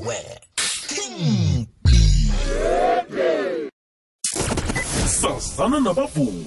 [0.00, 0.40] everywhere.
[5.06, 6.46] sasana nabavumi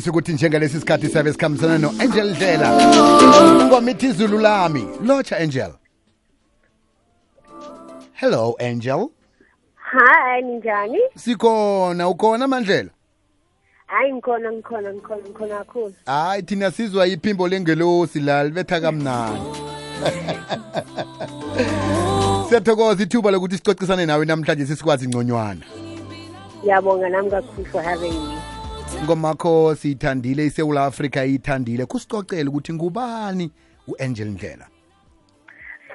[0.00, 2.70] ke ukuthi njengalesi sikhathi siyabe sikhambisana no-angel dela
[3.62, 5.72] ingoma ithi izulu lami lotsha angel
[8.14, 9.08] hello angel
[9.90, 12.90] hi ninjani sikhona ukhona mandlela
[13.86, 19.40] hayi ngikhona ngikhona ngikhona ngikhona kakhulu hayi thina sizwa iphimbo lengelosi la libetha kamnani
[22.48, 25.60] siyathokoza ithuba lokuthi sicocisane nawe namhlanje sisikwazi ngconywana
[26.66, 28.36] yabonga nami kakhulu for having me
[29.04, 33.50] ngomakho siyithandile isewula afrika iyithandile kusicocele ukuthi ngubani
[33.88, 34.66] u-angel ndlela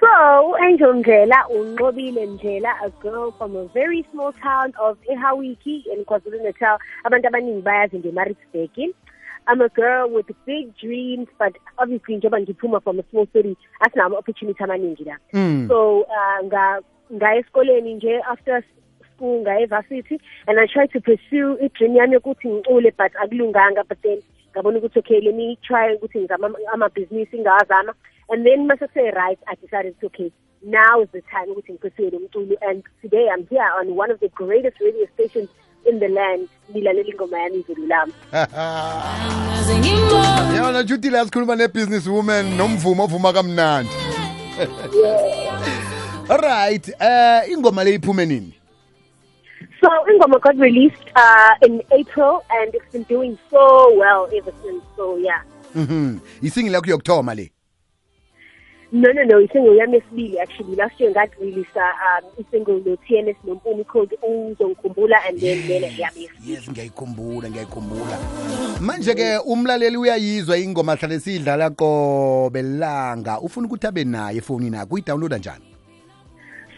[0.02, 6.04] So, Angel Ndlela unqobile Ndlela, a girl from a very small town of Ehawiki in
[6.10, 6.80] KwaZulu-Natal.
[7.06, 8.96] Abantu abaningi bayazi ngeMaritzburg.
[9.48, 14.06] I'm a girl with big dreams, but obviously njengoba ngiphuma from a small city, asina
[14.06, 15.18] ama opportunity amaningi la.
[15.36, 15.68] Mm.
[15.68, 16.80] So, uh, nga
[17.14, 18.64] nga esikoleni nje after
[19.14, 23.88] school nga evarsity and I tried to pursue i dream yami ukuthi ngicule but akulunganga
[23.88, 24.18] but then
[24.56, 27.94] ngabona ukuthi okay let me try ukuthi ngizama ama business ngawazama
[28.32, 30.32] And then must I say right, I decided it's okay.
[30.66, 32.14] Now is the time we can proceed.
[32.14, 32.56] Mtulu.
[32.62, 35.50] And today I'm here on one of the greatest radio stations
[35.86, 38.14] in the land, Milalelingomani Zululam.
[40.52, 43.90] Yeah, na Judy last khuluma ne business woman nomvumo ovuma kamnandi.
[46.30, 46.88] All right.
[47.00, 48.58] Uh eh, ingoma le iphume nini?
[49.82, 54.84] So Ingoma got released uh, in April and it's been doing so well ever since.
[54.96, 55.42] So yeah.
[55.76, 56.20] Mhm.
[56.44, 57.50] Isingi lakho yokuthoma le.
[58.92, 63.36] no no no isingle yami esibili actually last year ngadilisa um isingle no-t n s
[63.48, 66.28] nompumi code uzongikhumbula and then lena yami
[66.70, 68.18] ngiyayikhumbula ngiyayikhumbula
[68.82, 75.66] manje-ke umlaleli uyayizwa ingoma hlale siyidlala qobelanga ufuna ukuthi abe naye efoni na kuyi-downloada njani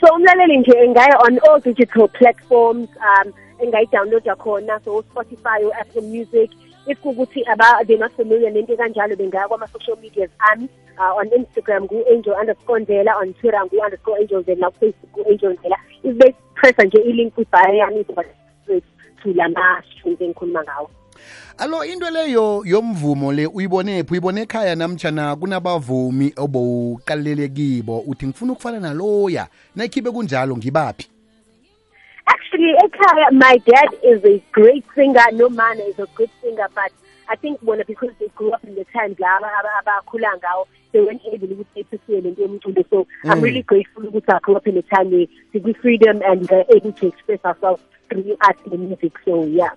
[0.02, 6.50] so umlaleli nje engaye on all digital platforms um engayi-downloada khona so spotify o-apple music
[6.88, 7.44] ikukuthi
[7.88, 10.68] they not familiar nento kanjalo bengaya kwama-social medias ami
[11.00, 16.84] uh, on instagram ku-angel underscore ndlela on twitter ngu-underscore angel ndlela nakufacebook ku-angel ndlela ibepressa
[16.84, 20.90] nje ilink kwibhayo yami izobathula amashumi engikhuluma ngawo
[21.58, 28.52] alo into leyo yomvumo le uyibone phi uyibone ekhaya namtshana kunabavumi obowuqalelele kibo uthi ngifuna
[28.54, 31.08] ukufana naloya nayikhibe kunjalo ngibaphi
[32.64, 35.20] Actually, ekhaya, my dad is a great singer.
[35.34, 36.92] No man is a good singer, but
[37.28, 39.50] I think bona because they grew up in the time laba
[39.82, 43.10] abakhula ngawo they weren't able ukuthi bethisiwe lento yomculo so mm.
[43.24, 43.44] I'm hmm.
[43.44, 45.26] really grateful ukuthi I grew up in a time where
[45.64, 49.70] we freedom and uh, able to express ourselves through art and music so yeah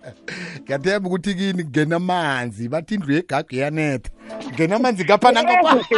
[0.65, 4.11] Ngiyathemba ukuthi kini ngena amanzi bathi indlu yegagu yanetha
[4.55, 5.85] ngena amanzi kapha nangokwa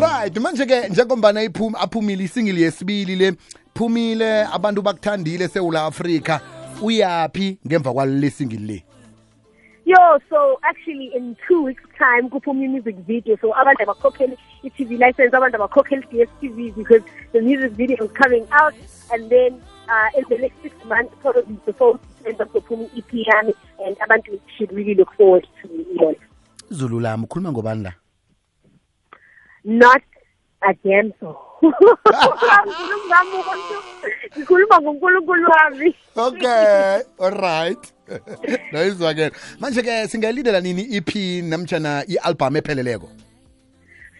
[0.00, 3.32] Right manje ke njengombana iphuma aphumile isingili yesibili le
[3.78, 6.40] uphumile abantu bakuthandile sewula afrika
[6.82, 8.84] uyaphi ngemva kwalesingili le
[9.86, 15.30] yo so actually in two weeks time kuphuma i-music video so abantu abakhokheli i-tv license
[15.36, 18.74] abantu abakhokheli i-dstv because the music video is coming out
[19.12, 19.54] and then
[19.88, 23.54] uh, in the next six months probably the before december kuzophuma i-ep yami
[23.86, 25.68] and abantu should really look forward to
[26.00, 26.18] yona
[26.70, 27.92] izulu lami ukhuluma ngobani la
[29.64, 30.02] not
[30.62, 33.76] again so ngami umuntu
[34.38, 37.82] ngikhuluma ngonkulunkulu wami okay alright
[38.72, 41.10] noyizwakela manje-ke singayilindela nini i-ep
[41.50, 43.10] namjana i-album epheleleko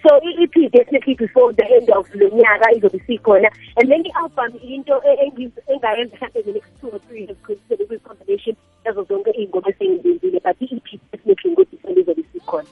[0.03, 4.99] so i-ep definitely before the end of lo nyaka izobe sikhona and then i-album into
[5.07, 5.31] e-,
[5.71, 10.59] engayenza mhlampe the-next two or three years because izobe kuyi-combination yazo zonke iy'ngoma esengizenzile but
[10.59, 10.85] i-ep
[11.15, 12.69] definitely ngo-december izobe sikhona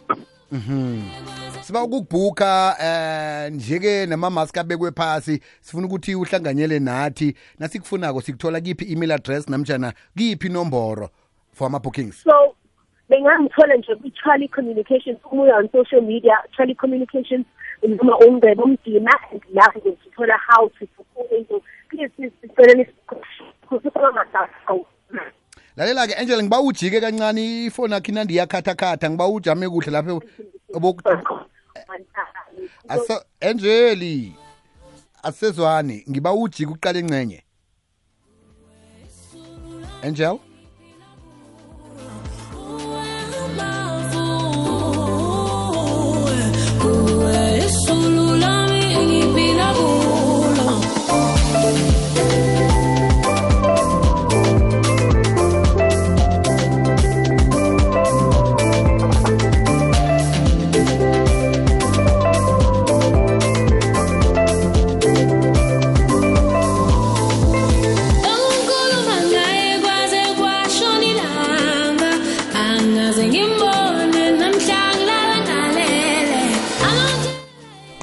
[0.50, 1.35] mhm mm
[1.66, 9.12] siba ukubhuka eh nje-ke namamaski abekwe phasi sifuna ukuthi uhlanganyele nathi nasikufunako sikuthola kiphi email
[9.12, 11.10] address namjana kiphi inomboro
[11.52, 12.54] for ama-bookings so
[13.08, 17.46] bengangithola nje kwi-charlie communications umuya on social media charlie communications
[17.88, 20.86] noma umndebe umdima and lapho ngizithola how to
[21.38, 22.86] into please siceleni
[25.76, 30.22] lalela-ke angela ngiba ujike kancane ifoni akho inandi yakhathakhatha ngiba ujame kuhle lapho
[32.88, 34.34] aso enjeli
[35.22, 37.42] asezwani ngiba ujike uqale ingcenye
[40.02, 40.38] angel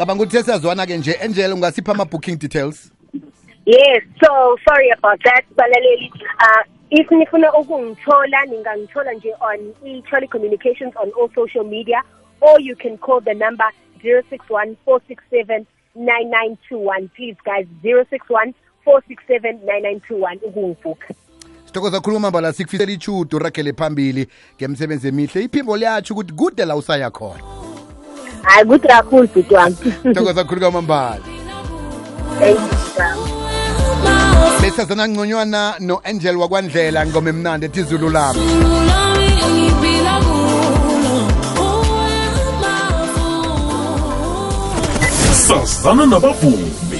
[0.03, 2.91] ngicabanga ukuthi sesiyazwana-ke nje angela ungasipha ama-booking details
[3.65, 10.93] yes so sorry about that balaleli uh, if nifuna ukungithola ningangithola nje on i-tele communications
[10.97, 12.01] on all social media
[12.41, 13.65] or you can call the number
[13.99, 15.65] 061 467
[15.95, 18.53] 9921 please guys 061
[18.85, 21.07] 467 9921 ukungibuka
[21.65, 24.27] sithokoza khuluma mbala sikufisela ichudo uragele phambili
[24.57, 27.52] ngemsebenzi emihle iphimbo liyatsho ukuthi kude la usaya khona
[28.43, 29.77] hayi kuthi kakhulu bhuti wami
[30.13, 31.23] thokoza kakhulu kwamambala
[34.61, 38.41] besazana ngconywana no-angel wakwandlela ngoma emnandi ethizulu lami
[45.47, 46.92] sazana nabavumi